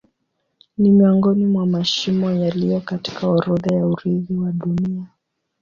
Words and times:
Ni 0.77 0.91
miongoni 0.91 1.45
mwa 1.45 1.65
mashimo 1.65 2.31
yaliyo 2.31 2.79
katika 2.81 3.27
orodha 3.27 3.75
ya 3.75 3.85
urithi 3.87 4.33
wa 4.33 4.51
Dunia. 4.51 5.05